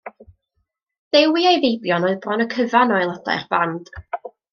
Dewi 1.17 1.43
a'i 1.49 1.59
feibion 1.65 2.07
oedd 2.07 2.17
bron 2.23 2.45
y 2.45 2.47
cyfan 2.55 2.95
o 2.95 2.97
aelodau'r 3.01 3.45
band. 3.53 3.93